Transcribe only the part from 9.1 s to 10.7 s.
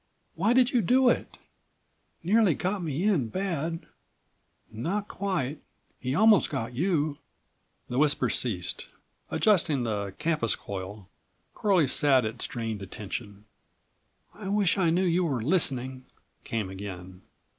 Adjusting the campus